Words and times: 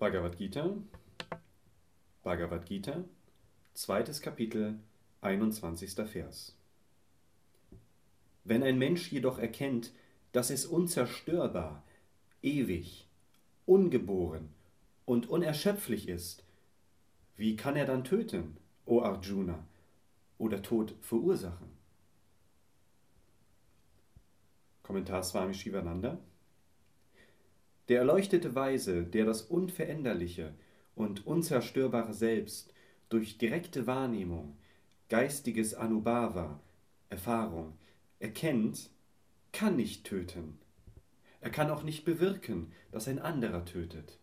Bhagavad 0.00 0.38
Gita, 0.38 0.78
Bhagavad 2.22 2.64
Gita, 2.64 3.04
zweites 3.74 4.22
Kapitel, 4.22 4.78
21. 5.20 5.92
Vers. 6.08 6.56
Wenn 8.44 8.62
ein 8.62 8.78
Mensch 8.78 9.12
jedoch 9.12 9.38
erkennt, 9.38 9.92
dass 10.32 10.48
es 10.48 10.64
unzerstörbar, 10.64 11.82
ewig, 12.40 13.10
ungeboren 13.66 14.48
und 15.04 15.28
unerschöpflich 15.28 16.08
ist, 16.08 16.44
wie 17.36 17.54
kann 17.56 17.76
er 17.76 17.84
dann 17.84 18.02
töten, 18.02 18.56
o 18.86 19.02
Arjuna, 19.02 19.66
oder 20.38 20.62
Tod 20.62 20.94
verursachen? 21.02 21.68
Kommentar 24.82 25.22
Swami 25.22 25.52
Shivananda. 25.52 26.16
Der 27.90 27.98
erleuchtete 27.98 28.54
Weise, 28.54 29.02
der 29.02 29.24
das 29.24 29.42
Unveränderliche 29.42 30.54
und 30.94 31.26
Unzerstörbare 31.26 32.14
Selbst 32.14 32.72
durch 33.08 33.36
direkte 33.36 33.88
Wahrnehmung, 33.88 34.56
geistiges 35.08 35.74
Anubhava, 35.74 36.60
Erfahrung, 37.08 37.72
erkennt, 38.20 38.90
kann 39.50 39.74
nicht 39.74 40.04
töten. 40.04 40.60
Er 41.40 41.50
kann 41.50 41.68
auch 41.68 41.82
nicht 41.82 42.04
bewirken, 42.04 42.70
dass 42.92 43.08
ein 43.08 43.18
anderer 43.18 43.64
tötet. 43.64 44.20